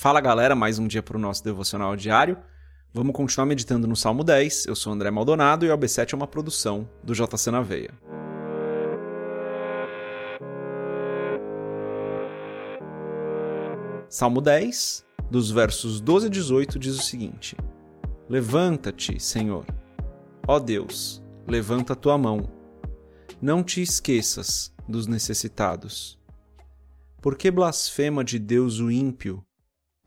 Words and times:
Fala 0.00 0.20
galera, 0.20 0.54
mais 0.54 0.78
um 0.78 0.86
dia 0.86 1.02
para 1.02 1.16
o 1.16 1.20
nosso 1.20 1.42
devocional 1.42 1.96
diário. 1.96 2.38
Vamos 2.94 3.12
continuar 3.12 3.46
meditando 3.46 3.84
no 3.88 3.96
Salmo 3.96 4.22
10. 4.22 4.66
Eu 4.66 4.76
sou 4.76 4.92
André 4.92 5.10
Maldonado 5.10 5.66
e 5.66 5.68
o 5.68 5.76
AB7 5.76 6.12
é 6.12 6.16
uma 6.16 6.28
produção 6.28 6.88
do 7.02 7.12
JC 7.12 7.50
na 7.50 7.62
Veia. 7.62 7.90
Salmo 14.08 14.40
10, 14.40 15.04
dos 15.28 15.50
versos 15.50 16.00
12 16.00 16.26
a 16.28 16.30
18, 16.30 16.78
diz 16.78 16.96
o 16.96 17.02
seguinte: 17.02 17.56
Levanta-te, 18.28 19.18
Senhor. 19.18 19.66
Ó 20.46 20.60
Deus, 20.60 21.20
levanta 21.44 21.94
a 21.94 21.96
tua 21.96 22.16
mão. 22.16 22.48
Não 23.42 23.64
te 23.64 23.82
esqueças 23.82 24.72
dos 24.88 25.08
necessitados. 25.08 26.16
Por 27.20 27.36
que 27.36 27.50
blasfema 27.50 28.22
de 28.22 28.38
Deus 28.38 28.78
o 28.78 28.92
ímpio? 28.92 29.44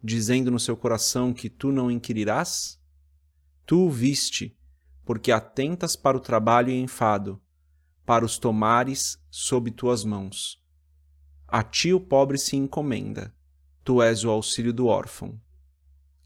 Dizendo 0.04 0.49
no 0.49 0.59
seu 0.59 0.75
coração 0.75 1.34
que 1.34 1.49
tu 1.49 1.71
não 1.71 1.91
inquirirás? 1.91 2.80
Tu 3.66 3.77
o 3.77 3.89
viste, 3.89 4.57
porque 5.05 5.31
atentas 5.31 5.95
para 5.95 6.17
o 6.17 6.20
trabalho 6.20 6.70
e 6.70 6.80
enfado, 6.80 7.41
para 8.05 8.26
os 8.26 8.38
tomares 8.38 9.17
sob 9.29 9.71
tuas 9.71 10.03
mãos. 10.03 10.62
A 11.48 11.63
ti 11.63 11.93
o 11.93 11.99
pobre 11.99 12.38
se 12.38 12.55
encomenda, 12.55 13.35
tu 13.84 14.02
és 14.02 14.23
o 14.23 14.29
auxílio 14.29 14.73
do 14.73 14.88
órfão. 14.88 15.40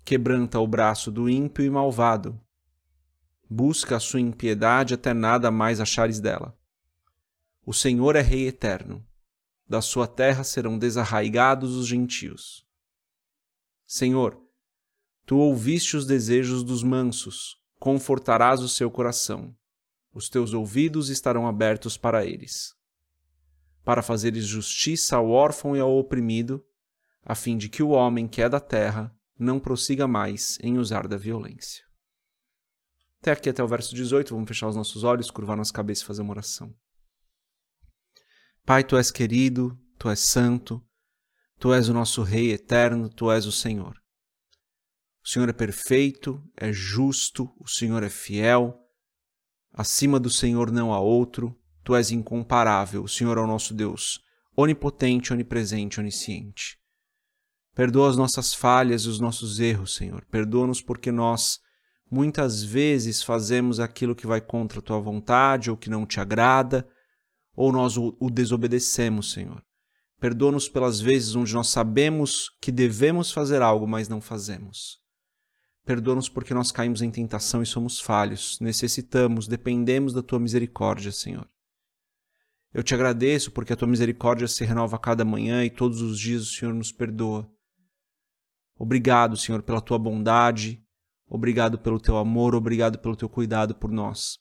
Quebranta 0.03 0.59
o 0.59 0.67
braço 0.67 1.11
do 1.11 1.29
ímpio 1.29 1.65
e 1.65 1.69
malvado. 1.69 2.39
Busca 3.49 3.95
a 3.95 3.99
sua 3.99 4.19
impiedade 4.19 4.93
até 4.93 5.13
nada 5.13 5.49
mais 5.51 5.79
achares 5.79 6.19
dela. 6.19 6.57
O 7.65 7.73
Senhor 7.73 8.15
é 8.15 8.21
Rei 8.21 8.47
eterno. 8.47 9.03
Da 9.67 9.81
sua 9.81 10.07
terra 10.07 10.43
serão 10.43 10.77
desarraigados 10.77 11.75
os 11.75 11.87
gentios. 11.87 12.64
Senhor, 13.85 14.41
tu 15.25 15.37
ouviste 15.37 15.95
os 15.95 16.05
desejos 16.05 16.63
dos 16.63 16.81
mansos, 16.81 17.57
confortarás 17.79 18.61
o 18.61 18.69
seu 18.69 18.89
coração. 18.89 19.55
Os 20.13 20.29
teus 20.29 20.53
ouvidos 20.53 21.09
estarão 21.09 21.47
abertos 21.47 21.97
para 21.97 22.25
eles. 22.25 22.73
Para 23.83 24.01
fazeres 24.01 24.45
justiça 24.45 25.17
ao 25.17 25.29
órfão 25.29 25.75
e 25.75 25.79
ao 25.79 25.95
oprimido, 25.95 26.65
a 27.23 27.35
fim 27.35 27.57
de 27.57 27.69
que 27.69 27.83
o 27.83 27.89
homem 27.89 28.27
que 28.27 28.41
é 28.41 28.49
da 28.49 28.59
terra 28.59 29.15
não 29.37 29.59
prossiga 29.59 30.07
mais 30.07 30.57
em 30.61 30.77
usar 30.77 31.07
da 31.07 31.17
violência. 31.17 31.83
Até 33.19 33.31
aqui, 33.31 33.49
até 33.49 33.63
o 33.63 33.67
verso 33.67 33.93
18, 33.93 34.33
vamos 34.33 34.47
fechar 34.47 34.67
os 34.67 34.75
nossos 34.75 35.03
olhos, 35.03 35.29
curvar 35.29 35.57
nossa 35.57 35.73
cabeça 35.73 36.03
e 36.03 36.05
fazer 36.05 36.21
uma 36.21 36.31
oração. 36.31 36.73
Pai, 38.63 38.83
tu 38.83 38.97
és 38.97 39.11
querido, 39.11 39.77
tu 39.97 40.09
és 40.09 40.19
santo, 40.19 40.83
Tu 41.59 41.73
és 41.73 41.89
o 41.89 41.93
nosso 41.93 42.21
Rei 42.21 42.51
eterno, 42.51 43.09
tu 43.09 43.31
és 43.31 43.45
o 43.45 43.51
Senhor. 43.51 43.95
O 45.23 45.27
Senhor 45.27 45.49
é 45.49 45.53
perfeito, 45.53 46.43
é 46.55 46.71
justo, 46.71 47.49
o 47.59 47.67
Senhor 47.67 48.03
é 48.03 48.09
fiel. 48.09 48.77
Acima 49.73 50.19
do 50.19 50.29
Senhor 50.29 50.71
não 50.71 50.93
há 50.93 50.99
outro, 50.99 51.57
tu 51.83 51.95
és 51.95 52.11
incomparável, 52.11 53.03
o 53.03 53.09
Senhor 53.09 53.37
é 53.37 53.41
o 53.41 53.47
nosso 53.47 53.73
Deus, 53.73 54.19
onipotente, 54.55 55.33
onipresente, 55.33 55.99
onisciente. 55.99 56.77
Perdoa 57.73 58.09
as 58.09 58.15
nossas 58.15 58.53
falhas 58.53 59.03
e 59.03 59.09
os 59.09 59.19
nossos 59.19 59.59
erros, 59.59 59.95
Senhor. 59.95 60.25
Perdoa-nos 60.31 60.81
porque 60.81 61.11
nós 61.11 61.59
muitas 62.09 62.63
vezes 62.63 63.21
fazemos 63.21 63.79
aquilo 63.79 64.15
que 64.15 64.27
vai 64.27 64.39
contra 64.39 64.79
a 64.79 64.81
tua 64.81 64.99
vontade 64.99 65.69
ou 65.69 65.75
que 65.75 65.89
não 65.89 66.05
te 66.05 66.19
agrada, 66.19 66.87
ou 67.55 67.71
nós 67.71 67.97
o, 67.97 68.15
o 68.19 68.29
desobedecemos, 68.29 69.31
Senhor. 69.31 69.61
Perdoa-nos 70.19 70.69
pelas 70.69 70.99
vezes 70.99 71.35
onde 71.35 71.53
nós 71.53 71.67
sabemos 71.67 72.49
que 72.61 72.71
devemos 72.71 73.31
fazer 73.31 73.61
algo, 73.61 73.87
mas 73.87 74.07
não 74.07 74.21
fazemos. 74.21 74.99
Perdoa-nos 75.85 76.29
porque 76.29 76.53
nós 76.53 76.71
caímos 76.71 77.01
em 77.01 77.11
tentação 77.11 77.61
e 77.61 77.65
somos 77.65 77.99
falhos. 77.99 78.59
Necessitamos, 78.59 79.47
dependemos 79.47 80.13
da 80.13 80.23
tua 80.23 80.39
misericórdia, 80.39 81.11
Senhor. 81.11 81.47
Eu 82.73 82.83
te 82.83 82.93
agradeço 82.93 83.51
porque 83.51 83.71
a 83.71 83.75
tua 83.75 83.87
misericórdia 83.87 84.47
se 84.47 84.65
renova 84.65 84.95
a 84.95 84.99
cada 84.99 85.23
manhã 85.23 85.63
e 85.63 85.69
todos 85.69 86.01
os 86.01 86.19
dias 86.19 86.41
o 86.43 86.51
Senhor 86.51 86.73
nos 86.73 86.91
perdoa. 86.91 87.49
Obrigado, 88.77 89.37
Senhor, 89.37 89.63
pela 89.63 89.79
tua 89.79 89.97
bondade, 89.97 90.83
obrigado 91.25 91.79
pelo 91.79 91.99
teu 91.99 92.17
amor, 92.17 92.53
obrigado 92.53 92.99
pelo 92.99 93.15
teu 93.15 93.29
cuidado 93.29 93.75
por 93.75 93.89
nós. 93.89 94.37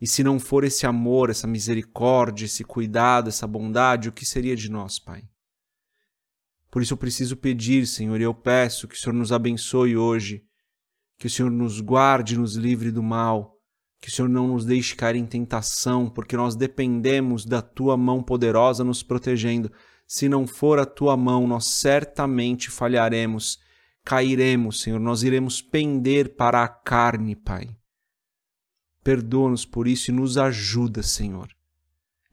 E 0.00 0.06
se 0.06 0.22
não 0.22 0.38
for 0.38 0.64
esse 0.64 0.86
amor, 0.86 1.30
essa 1.30 1.46
misericórdia, 1.46 2.44
esse 2.44 2.62
cuidado, 2.62 3.28
essa 3.28 3.46
bondade, 3.46 4.08
o 4.08 4.12
que 4.12 4.26
seria 4.26 4.54
de 4.54 4.70
nós, 4.70 4.98
Pai? 4.98 5.22
Por 6.70 6.82
isso 6.82 6.92
eu 6.92 6.98
preciso 6.98 7.36
pedir, 7.36 7.86
Senhor, 7.86 8.20
e 8.20 8.24
eu 8.24 8.34
peço 8.34 8.86
que 8.86 8.94
o 8.94 8.98
Senhor 8.98 9.14
nos 9.14 9.32
abençoe 9.32 9.96
hoje, 9.96 10.42
que 11.18 11.26
o 11.26 11.30
Senhor 11.30 11.50
nos 11.50 11.80
guarde, 11.80 12.36
nos 12.36 12.56
livre 12.56 12.90
do 12.90 13.02
mal, 13.02 13.56
que 14.00 14.08
o 14.08 14.12
Senhor 14.12 14.28
não 14.28 14.48
nos 14.48 14.66
deixe 14.66 14.94
cair 14.94 15.16
em 15.16 15.24
tentação, 15.24 16.10
porque 16.10 16.36
nós 16.36 16.54
dependemos 16.54 17.46
da 17.46 17.62
tua 17.62 17.96
mão 17.96 18.22
poderosa 18.22 18.84
nos 18.84 19.02
protegendo. 19.02 19.72
Se 20.06 20.28
não 20.28 20.46
for 20.46 20.78
a 20.78 20.86
tua 20.86 21.16
mão, 21.16 21.46
nós 21.46 21.66
certamente 21.66 22.70
falharemos, 22.70 23.58
cairemos, 24.04 24.82
Senhor, 24.82 25.00
nós 25.00 25.22
iremos 25.22 25.62
pender 25.62 26.36
para 26.36 26.62
a 26.62 26.68
carne, 26.68 27.34
Pai. 27.34 27.75
Perdoa-nos 29.06 29.64
por 29.64 29.86
isso 29.86 30.10
e 30.10 30.12
nos 30.12 30.36
ajuda, 30.36 31.00
Senhor. 31.00 31.48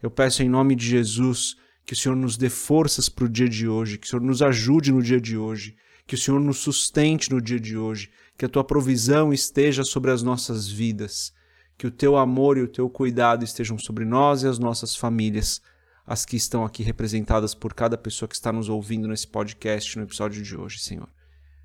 Eu 0.02 0.10
peço 0.10 0.42
em 0.42 0.50
nome 0.50 0.76
de 0.76 0.88
Jesus 0.88 1.56
que 1.86 1.94
o 1.94 1.96
Senhor 1.96 2.16
nos 2.16 2.36
dê 2.36 2.50
forças 2.50 3.08
para 3.08 3.26
o 3.26 3.30
dia 3.30 3.48
de 3.48 3.68
hoje, 3.68 4.00
que 4.00 4.08
o 4.08 4.10
Senhor 4.10 4.24
nos 4.24 4.42
ajude 4.42 4.92
no 4.92 5.00
dia 5.00 5.22
de 5.22 5.38
hoje, 5.38 5.78
que 6.08 6.16
o 6.16 6.18
Senhor 6.18 6.40
nos 6.40 6.58
sustente 6.58 7.30
no 7.30 7.40
dia 7.40 7.60
de 7.60 7.78
hoje, 7.78 8.10
que 8.36 8.44
a 8.44 8.50
tua 8.50 8.64
provisão 8.64 9.32
esteja 9.32 9.84
sobre 9.84 10.10
as 10.10 10.24
nossas 10.24 10.68
vidas, 10.68 11.32
que 11.78 11.86
o 11.86 11.92
teu 11.92 12.18
amor 12.18 12.58
e 12.58 12.64
o 12.64 12.68
teu 12.68 12.90
cuidado 12.90 13.44
estejam 13.44 13.78
sobre 13.78 14.04
nós 14.04 14.42
e 14.42 14.48
as 14.48 14.58
nossas 14.58 14.96
famílias, 14.96 15.62
as 16.08 16.26
que 16.26 16.36
estão 16.36 16.66
aqui 16.66 16.82
representadas 16.82 17.54
por 17.54 17.76
cada 17.76 18.00
pessoa 18.00 18.28
que 18.28 18.34
está 18.34 18.52
nos 18.52 18.68
ouvindo 18.68 19.08
nesse 19.08 19.28
podcast, 19.28 19.96
no 19.96 20.06
episódio 20.06 20.42
de 20.42 20.58
hoje, 20.58 20.80
Senhor. 20.80 21.10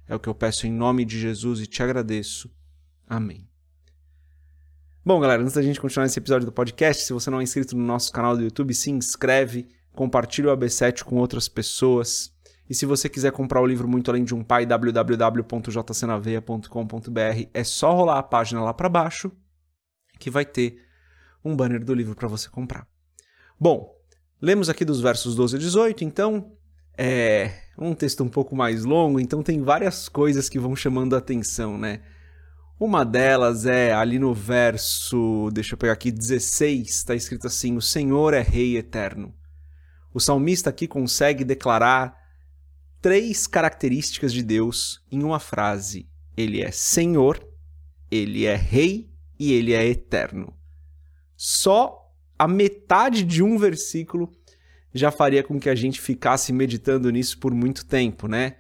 É 0.07 0.15
o 0.15 0.21
que 0.21 0.29
eu 0.29 0.35
peço 0.35 0.67
em 0.67 0.71
nome 0.71 1.07
de 1.07 1.19
Jesus 1.19 1.61
e 1.61 1.67
te 1.67 1.83
agradeço. 1.83 2.51
Amém. 3.07 3.49
Bom, 5.05 5.21
galera, 5.21 5.41
antes 5.41 5.55
da 5.55 5.63
gente 5.63 5.81
continuar 5.81 6.07
esse 6.07 6.19
episódio 6.19 6.45
do 6.45 6.51
podcast, 6.53 7.05
se 7.05 7.13
você 7.13 7.31
não 7.31 7.39
é 7.41 7.43
inscrito 7.43 7.77
no 7.77 7.85
nosso 7.85 8.13
canal 8.13 8.37
do 8.37 8.43
YouTube, 8.43 8.75
se 8.75 8.91
inscreve, 8.91 9.69
compartilha 9.93 10.53
o 10.53 10.57
AB7 10.57 11.05
com 11.05 11.17
outras 11.17 11.49
pessoas. 11.49 12.33
E 12.69 12.75
se 12.75 12.85
você 12.85 13.09
quiser 13.09 13.31
comprar 13.33 13.63
o 13.63 13.67
livro 13.67 13.89
Muito 13.89 14.11
Além 14.11 14.25
de 14.25 14.35
um 14.35 14.43
Pai, 14.43 14.67
www.jcnaveia.com.br, 14.67 17.49
é 17.55 17.65
só 17.65 17.95
rolar 17.95 18.19
a 18.19 18.23
página 18.23 18.61
lá 18.61 18.75
para 18.75 18.89
baixo 18.89 19.31
que 20.19 20.31
vai 20.31 20.45
ter 20.45 20.83
um 21.45 21.57
banner 21.57 21.85
do 21.85 21.95
livro 21.95 22.17
para 22.17 22.27
você 22.27 22.49
comprar. 22.51 22.85
Bom, 23.59 23.95
lemos 24.43 24.69
aqui 24.69 24.85
dos 24.85 25.01
versos 25.01 25.37
12 25.37 25.57
a 25.57 25.59
18, 25.59 26.05
então 26.05 26.53
é 26.99 27.53
um 27.79 27.95
texto 27.95 28.23
um 28.25 28.29
pouco 28.29 28.57
mais 28.57 28.85
longo, 28.85 29.21
então 29.21 29.45
tem 29.45 29.63
várias 29.63 30.09
coisas 30.09 30.49
que 30.49 30.59
vão 30.59 30.75
chamando 30.75 31.15
a 31.15 31.19
atenção, 31.19 31.79
né? 31.79 32.03
Uma 32.81 33.05
delas 33.05 33.67
é 33.67 33.93
ali 33.93 34.21
no 34.21 34.33
verso, 34.33 35.51
deixa 35.53 35.75
eu 35.75 35.79
pegar 35.79 35.95
aqui, 35.95 36.13
16, 36.13 36.89
está 36.89 37.13
escrito 37.13 37.49
assim: 37.49 37.77
O 37.77 37.83
Senhor 37.83 38.33
é 38.33 38.41
Rei 38.41 38.77
eterno. 38.77 39.35
O 40.15 40.21
salmista 40.21 40.71
aqui 40.71 40.87
consegue 40.87 41.43
declarar 41.43 42.17
três 43.03 43.49
características 43.49 44.33
de 44.33 44.45
Deus 44.45 45.05
em 45.11 45.25
uma 45.25 45.41
frase: 45.41 46.09
Ele 46.37 46.63
é 46.63 46.71
Senhor, 46.71 47.45
Ele 48.09 48.45
é 48.47 48.55
Rei 48.55 49.11
e 49.37 49.53
Ele 49.53 49.73
é 49.73 49.85
eterno. 49.85 50.55
Só 51.37 52.13
a 52.39 52.47
metade 52.47 53.25
de 53.25 53.43
um 53.43 53.59
versículo 53.59 54.33
já 54.95 55.11
faria 55.11 55.43
com 55.43 55.59
que 55.59 55.69
a 55.69 55.75
gente 55.75 56.01
ficasse 56.01 56.53
meditando 56.53 57.11
nisso 57.11 57.41
por 57.41 57.53
muito 57.53 57.85
tempo, 57.85 58.29
né? 58.29 58.58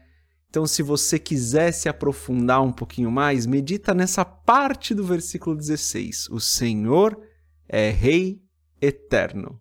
Então, 0.50 0.66
se 0.66 0.82
você 0.82 1.18
quiser 1.18 1.72
se 1.72 1.88
aprofundar 1.88 2.62
um 2.62 2.72
pouquinho 2.72 3.10
mais, 3.10 3.44
medita 3.44 3.92
nessa 3.92 4.24
parte 4.24 4.94
do 4.94 5.04
versículo 5.04 5.54
16. 5.54 6.28
O 6.30 6.40
Senhor 6.40 7.20
é 7.68 7.90
Rei 7.90 8.42
eterno. 8.80 9.60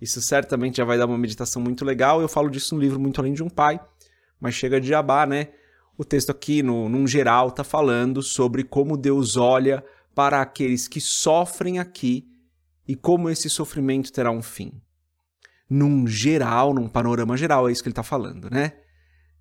Isso 0.00 0.22
certamente 0.22 0.78
já 0.78 0.84
vai 0.84 0.96
dar 0.96 1.06
uma 1.06 1.18
meditação 1.18 1.60
muito 1.60 1.84
legal. 1.84 2.22
Eu 2.22 2.28
falo 2.28 2.48
disso 2.48 2.74
no 2.74 2.80
livro 2.80 2.98
Muito 2.98 3.20
Além 3.20 3.34
de 3.34 3.42
um 3.42 3.50
Pai, 3.50 3.78
mas 4.40 4.54
chega 4.54 4.80
de 4.80 4.88
jabá, 4.88 5.26
né? 5.26 5.48
O 5.96 6.04
texto 6.04 6.30
aqui, 6.30 6.62
no, 6.62 6.88
num 6.88 7.06
geral, 7.06 7.48
está 7.48 7.64
falando 7.64 8.22
sobre 8.22 8.62
como 8.64 8.96
Deus 8.96 9.36
olha 9.36 9.84
para 10.14 10.40
aqueles 10.40 10.88
que 10.88 11.00
sofrem 11.00 11.78
aqui 11.78 12.26
e 12.86 12.94
como 12.94 13.28
esse 13.28 13.50
sofrimento 13.50 14.10
terá 14.10 14.30
um 14.30 14.40
fim. 14.40 14.80
Num 15.68 16.06
geral, 16.06 16.72
num 16.72 16.88
panorama 16.88 17.36
geral, 17.36 17.68
é 17.68 17.72
isso 17.72 17.82
que 17.82 17.88
ele 17.88 17.92
está 17.92 18.02
falando, 18.02 18.48
né? 18.48 18.72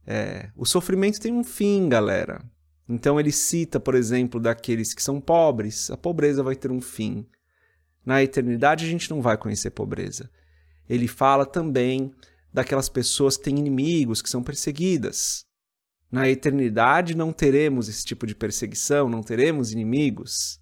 É, 0.10 0.50
o 0.56 0.66
sofrimento 0.66 1.20
tem 1.20 1.34
um 1.34 1.44
fim, 1.44 1.90
galera. 1.90 2.42
Então 2.88 3.20
ele 3.20 3.32
cita, 3.32 3.78
por 3.78 3.94
exemplo, 3.94 4.40
daqueles 4.40 4.94
que 4.94 5.04
são 5.04 5.20
pobres, 5.20 5.92
a 5.92 5.98
pobreza 5.98 6.42
vai 6.42 6.56
ter 6.56 6.72
um 6.72 6.80
fim. 6.80 7.28
Na 8.06 8.24
eternidade 8.24 8.86
a 8.86 8.88
gente 8.88 9.10
não 9.10 9.22
vai 9.22 9.38
conhecer 9.38 9.72
pobreza. 9.72 10.30
Ele 10.90 11.10
fala 11.10 11.46
também 11.46 12.14
daquelas 12.54 12.88
pessoas 12.88 13.36
que 13.36 13.44
têm 13.44 13.60
inimigos, 13.60 14.22
que 14.22 14.30
são 14.30 14.42
perseguidas. 14.42 15.46
Na 16.10 16.30
eternidade 16.30 17.18
não 17.18 17.34
teremos 17.34 17.90
esse 17.90 18.06
tipo 18.06 18.26
de 18.26 18.34
perseguição, 18.34 19.10
não 19.10 19.22
teremos 19.22 19.74
inimigos. 19.74 20.62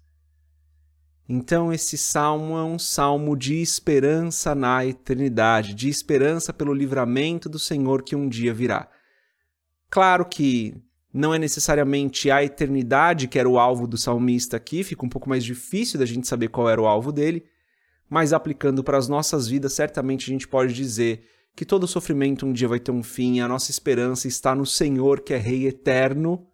Então, 1.28 1.72
esse 1.72 1.96
salmo 1.96 2.56
é 2.56 2.64
um 2.64 2.78
salmo 2.78 3.36
de 3.36 3.60
esperança 3.60 4.54
na 4.54 4.84
eternidade, 4.84 5.74
de 5.74 5.88
esperança 5.88 6.52
pelo 6.52 6.74
livramento 6.74 7.48
do 7.48 7.58
Senhor 7.58 8.02
que 8.02 8.16
um 8.16 8.28
dia 8.28 8.52
virá. 8.52 8.88
Claro 9.90 10.24
que 10.24 10.74
não 11.12 11.32
é 11.32 11.38
necessariamente 11.38 12.30
a 12.30 12.44
eternidade 12.44 13.26
que 13.26 13.38
era 13.38 13.48
o 13.48 13.58
alvo 13.58 13.86
do 13.86 13.96
salmista 13.96 14.56
aqui, 14.56 14.84
fica 14.84 15.04
um 15.04 15.08
pouco 15.08 15.28
mais 15.28 15.44
difícil 15.44 15.98
da 15.98 16.04
gente 16.04 16.28
saber 16.28 16.48
qual 16.48 16.68
era 16.68 16.80
o 16.80 16.86
alvo 16.86 17.10
dele, 17.10 17.44
mas 18.08 18.32
aplicando 18.32 18.84
para 18.84 18.98
as 18.98 19.08
nossas 19.08 19.48
vidas, 19.48 19.72
certamente 19.72 20.30
a 20.30 20.32
gente 20.32 20.46
pode 20.46 20.74
dizer 20.74 21.26
que 21.54 21.64
todo 21.64 21.88
sofrimento 21.88 22.44
um 22.44 22.52
dia 22.52 22.68
vai 22.68 22.78
ter 22.78 22.90
um 22.90 23.02
fim, 23.02 23.40
a 23.40 23.48
nossa 23.48 23.70
esperança 23.70 24.28
está 24.28 24.54
no 24.54 24.66
Senhor, 24.66 25.20
que 25.20 25.32
é 25.32 25.38
Rei 25.38 25.66
eterno, 25.66 26.46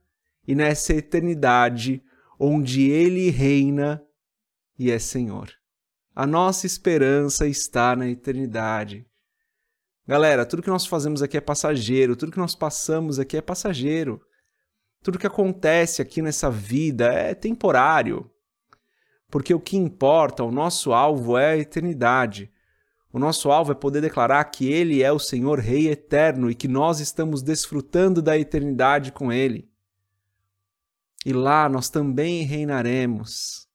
e 0.47 0.55
nessa 0.55 0.95
eternidade 0.95 2.03
onde 2.39 2.89
Ele 2.89 3.31
reina 3.31 4.03
e 4.79 4.91
é 4.91 4.99
Senhor. 4.99 5.51
A 6.15 6.27
nossa 6.27 6.67
esperança 6.67 7.47
está 7.47 7.97
na 7.97 8.09
eternidade. 8.09 9.07
Galera, 10.07 10.45
tudo 10.45 10.63
que 10.63 10.71
nós 10.71 10.85
fazemos 10.85 11.23
aqui 11.23 11.37
é 11.37 11.41
passageiro, 11.41 12.17
tudo 12.17 12.33
que 12.33 12.39
nós 12.39 12.57
passamos 12.57 13.19
aqui 13.21 13.37
é 13.37 13.43
passageiro. 13.43 14.21
Tudo 15.03 15.19
que 15.19 15.27
acontece 15.27 16.03
aqui 16.03 16.21
nessa 16.21 16.51
vida 16.51 17.07
é 17.13 17.35
temporário. 17.35 18.31
Porque 19.31 19.55
o 19.55 19.61
que 19.61 19.77
importa, 19.77 20.45
o 20.45 20.53
nosso 20.53 20.93
alvo 20.93 21.39
é 21.39 21.53
a 21.53 21.57
eternidade. 21.57 22.53
O 23.13 23.19
nosso 23.19 23.51
alvo 23.51 23.73
é 23.73 23.75
poder 23.75 24.01
declarar 24.01 24.45
que 24.45 24.71
Ele 24.73 25.03
é 25.03 25.13
o 25.13 25.19
Senhor 25.19 25.59
Rei 25.59 25.89
eterno 25.89 26.51
e 26.51 26.55
que 26.55 26.69
nós 26.69 27.01
estamos 27.01 27.43
desfrutando 27.43 28.23
da 28.23 28.39
eternidade 28.39 29.13
com 29.13 29.33
Ele. 29.33 29.71
E 31.25 31.33
lá 31.33 31.69
nós 31.69 31.89
também 31.89 32.43
reinaremos. 32.43 33.69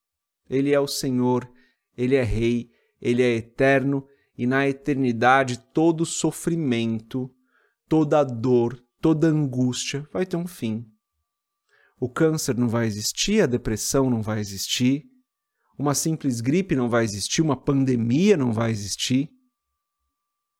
Ele 0.49 0.73
é 0.73 0.79
o 0.79 0.87
Senhor, 0.87 1.49
Ele 1.97 2.15
é 2.15 2.23
Rei, 2.23 2.71
Ele 3.01 3.21
é 3.21 3.35
eterno 3.35 4.07
e 4.37 4.45
na 4.45 4.67
eternidade 4.67 5.57
todo 5.73 6.05
sofrimento, 6.05 7.33
toda 7.87 8.23
dor, 8.23 8.81
toda 9.01 9.27
angústia 9.27 10.07
vai 10.13 10.25
ter 10.25 10.37
um 10.37 10.45
fim. 10.45 10.85
O 11.99 12.07
câncer 12.07 12.55
não 12.55 12.69
vai 12.69 12.85
existir, 12.85 13.41
a 13.41 13.47
depressão 13.47 14.09
não 14.09 14.21
vai 14.21 14.39
existir, 14.39 15.05
uma 15.77 15.95
simples 15.95 16.41
gripe 16.41 16.75
não 16.75 16.89
vai 16.89 17.03
existir, 17.03 17.41
uma 17.41 17.55
pandemia 17.55 18.35
não 18.35 18.51
vai 18.51 18.71
existir. 18.71 19.29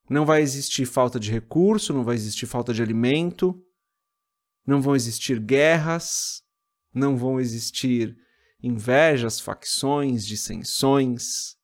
Não 0.09 0.25
vai 0.25 0.41
existir 0.41 0.85
falta 0.85 1.19
de 1.19 1.31
recurso, 1.31 1.93
não 1.93 2.03
vai 2.03 2.15
existir 2.15 2.45
falta 2.45 2.73
de 2.73 2.81
alimento, 2.81 3.61
não 4.65 4.81
vão 4.81 4.95
existir 4.95 5.39
guerras, 5.39 6.41
não 6.93 7.17
vão 7.17 7.39
existir 7.39 8.15
invejas, 8.61 9.39
facções, 9.39 10.25
dissensões, 10.25 11.56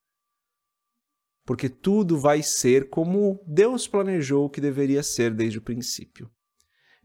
porque 1.46 1.68
tudo 1.68 2.18
vai 2.18 2.42
ser 2.42 2.90
como 2.90 3.44
Deus 3.46 3.88
planejou 3.88 4.50
que 4.50 4.62
deveria 4.62 5.04
ser 5.04 5.34
desde 5.34 5.58
o 5.58 5.62
princípio. 5.62 6.30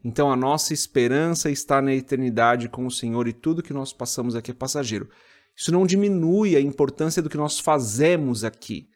Então 0.03 0.31
a 0.31 0.35
nossa 0.35 0.73
esperança 0.73 1.51
está 1.51 1.81
na 1.81 1.93
eternidade 1.93 2.69
com 2.69 2.85
o 2.85 2.91
Senhor 2.91 3.27
e 3.27 3.33
tudo 3.33 3.63
que 3.63 3.73
nós 3.73 3.91
passamos 3.91 4.35
aqui 4.35 4.51
é 4.51 4.53
passageiro. 4.53 5.09
Isso 5.55 5.71
não 5.73 5.85
diminui 5.85 6.55
a 6.55 6.61
importância 6.61 7.21
do 7.21 7.29
que 7.29 7.35
nós 7.35 7.59
fazemos 7.59 8.45
aqui. 8.45 8.87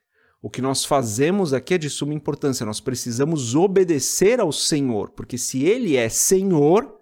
O 0.41 0.49
que 0.49 0.61
nós 0.61 0.85
fazemos 0.85 1.53
aqui 1.53 1.73
é 1.73 1.77
de 1.77 1.89
suma 1.89 2.13
importância. 2.13 2.65
Nós 2.65 2.79
precisamos 2.79 3.55
obedecer 3.55 4.39
ao 4.39 4.51
Senhor, 4.51 5.09
porque 5.11 5.37
se 5.37 5.63
Ele 5.63 5.97
é 5.97 6.07
Senhor, 6.07 6.99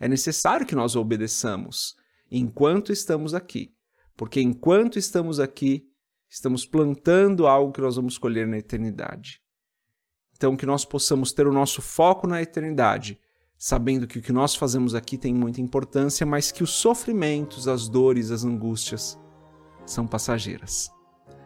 é 0.00 0.08
necessário 0.08 0.66
que 0.66 0.74
nós 0.74 0.96
obedeçamos 0.96 1.94
enquanto 2.30 2.92
estamos 2.92 3.34
aqui. 3.34 3.72
Porque 4.16 4.40
enquanto 4.40 4.98
estamos 4.98 5.38
aqui, 5.38 5.88
estamos 6.34 6.66
plantando 6.66 7.46
algo 7.46 7.72
que 7.72 7.80
nós 7.80 7.94
vamos 7.94 8.18
colher 8.18 8.46
na 8.46 8.58
eternidade. 8.58 9.40
Então, 10.36 10.56
que 10.56 10.66
nós 10.66 10.84
possamos 10.84 11.32
ter 11.32 11.46
o 11.46 11.52
nosso 11.52 11.80
foco 11.80 12.26
na 12.26 12.42
eternidade, 12.42 13.20
sabendo 13.56 14.04
que 14.04 14.18
o 14.18 14.22
que 14.22 14.32
nós 14.32 14.56
fazemos 14.56 14.96
aqui 14.96 15.16
tem 15.16 15.32
muita 15.32 15.60
importância, 15.60 16.26
mas 16.26 16.50
que 16.50 16.64
os 16.64 16.70
sofrimentos, 16.70 17.68
as 17.68 17.88
dores, 17.88 18.32
as 18.32 18.44
angústias 18.44 19.16
são 19.86 20.08
passageiras. 20.08 20.90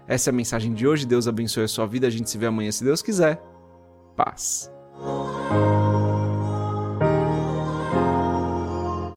Essa 0.06 0.31
é 0.31 0.32
a 0.32 0.35
mensagem 0.35 0.73
de 0.73 0.87
hoje. 0.87 1.05
Deus 1.05 1.29
abençoe 1.29 1.64
a 1.64 1.69
sua 1.69 1.87
vida. 1.87 2.06
A 2.06 2.11
gente 2.11 2.31
se 2.31 2.38
vê 2.38 2.46
amanhã, 2.46 2.73
se 2.73 2.82
Deus 2.82 3.02
quiser. 3.02 3.43
Paz. 4.17 4.73